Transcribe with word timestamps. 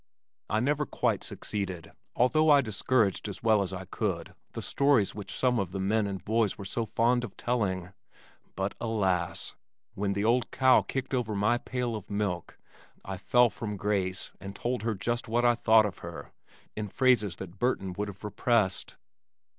I 0.49 0.59
never 0.61 0.87
quite 0.87 1.23
succeeded, 1.23 1.91
although 2.15 2.49
I 2.49 2.61
discouraged 2.61 3.29
as 3.29 3.43
well 3.43 3.61
as 3.61 3.71
I 3.71 3.85
could 3.85 4.33
the 4.53 4.61
stories 4.63 5.13
which 5.13 5.37
some 5.37 5.59
of 5.59 5.73
the 5.73 5.79
men 5.79 6.07
and 6.07 6.25
boys 6.25 6.57
were 6.57 6.65
so 6.65 6.87
fond 6.87 7.23
of 7.23 7.37
telling, 7.37 7.91
but 8.55 8.73
alas! 8.81 9.53
when 9.93 10.13
the 10.13 10.25
old 10.25 10.49
cow 10.49 10.81
kicked 10.81 11.13
over 11.13 11.35
my 11.35 11.59
pail 11.59 11.95
of 11.95 12.09
milk, 12.09 12.57
I 13.05 13.15
fell 13.17 13.51
from 13.51 13.77
grace 13.77 14.31
and 14.41 14.55
told 14.55 14.81
her 14.81 14.95
just 14.95 15.27
what 15.27 15.45
I 15.45 15.53
thought 15.53 15.85
of 15.85 15.99
her 15.99 16.31
in 16.75 16.87
phrases 16.89 17.35
that 17.35 17.59
Burton 17.59 17.93
would 17.93 18.07
have 18.07 18.23
repressed. 18.23 18.97